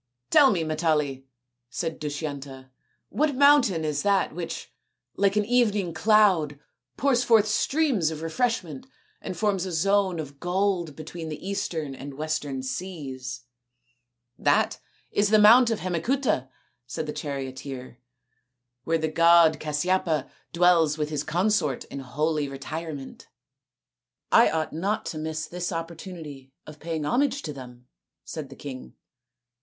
"Tell 0.31 0.49
me, 0.49 0.63
Matali," 0.63 1.27
said 1.69 1.99
Dushyanta, 1.99 2.71
"what 3.09 3.35
mountain 3.35 3.85
is 3.85 4.01
that 4.01 4.33
which, 4.33 4.73
like 5.15 5.35
an 5.35 5.45
evening 5.45 5.93
cloud, 5.93 6.59
pours 6.97 7.23
forth 7.23 7.45
streams 7.47 8.09
of 8.09 8.23
refreshment 8.23 8.87
and 9.21 9.37
forms 9.37 9.63
a 9.67 9.71
zone 9.71 10.19
of 10.19 10.39
gold 10.39 10.95
between 10.95 11.29
the 11.29 11.47
eastern 11.47 11.93
and 11.93 12.13
the 12.13 12.15
western 12.15 12.63
seas?"" 12.63 13.41
That 14.49 14.79
is 15.11 15.29
the 15.29 15.37
mount 15.37 15.69
of 15.69 15.81
Hemacuta," 15.81 16.49
said 16.87 17.05
the 17.05 17.13
charioteer," 17.13 17.99
where 18.85 18.97
the 18.97 19.07
god 19.07 19.59
Casyapa 19.59 20.27
dwells 20.51 20.97
with 20.97 21.11
his 21.11 21.23
consort 21.23 21.83
in 21.91 21.99
holy 21.99 22.47
retirement."" 22.47 23.27
I 24.31 24.49
ought 24.49 24.73
not 24.73 25.05
to 25.13 25.19
miss 25.19 25.45
this 25.45 25.71
opportunity 25.71 26.51
of 26.65 26.79
paying 26.79 27.05
homage 27.05 27.43
to 27.43 27.53
them," 27.53 27.85
said 28.25 28.49
the 28.49 28.55
king. 28.55 28.95